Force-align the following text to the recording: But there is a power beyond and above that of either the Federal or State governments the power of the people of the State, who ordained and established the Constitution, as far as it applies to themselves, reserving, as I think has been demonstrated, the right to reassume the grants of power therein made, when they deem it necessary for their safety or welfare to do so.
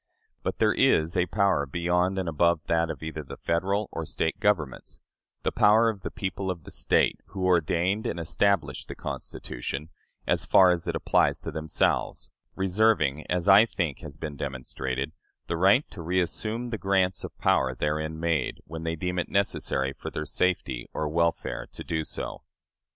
But 0.41 0.57
there 0.57 0.73
is 0.73 1.15
a 1.15 1.27
power 1.27 1.67
beyond 1.67 2.17
and 2.17 2.27
above 2.27 2.61
that 2.65 2.89
of 2.89 3.03
either 3.03 3.21
the 3.21 3.37
Federal 3.37 3.87
or 3.91 4.03
State 4.03 4.39
governments 4.39 4.99
the 5.43 5.51
power 5.51 5.89
of 5.89 6.01
the 6.01 6.09
people 6.09 6.49
of 6.49 6.63
the 6.63 6.71
State, 6.71 7.19
who 7.27 7.45
ordained 7.45 8.07
and 8.07 8.19
established 8.19 8.87
the 8.87 8.95
Constitution, 8.95 9.89
as 10.25 10.43
far 10.43 10.71
as 10.71 10.87
it 10.87 10.95
applies 10.95 11.39
to 11.41 11.51
themselves, 11.51 12.31
reserving, 12.55 13.29
as 13.29 13.47
I 13.47 13.67
think 13.67 13.99
has 13.99 14.17
been 14.17 14.35
demonstrated, 14.35 15.11
the 15.45 15.55
right 15.55 15.87
to 15.91 16.01
reassume 16.01 16.71
the 16.71 16.79
grants 16.79 17.23
of 17.23 17.37
power 17.37 17.75
therein 17.75 18.19
made, 18.19 18.59
when 18.65 18.81
they 18.81 18.95
deem 18.95 19.19
it 19.19 19.29
necessary 19.29 19.93
for 19.93 20.09
their 20.09 20.25
safety 20.25 20.89
or 20.95 21.07
welfare 21.09 21.67
to 21.73 21.83
do 21.83 22.03
so. 22.03 22.41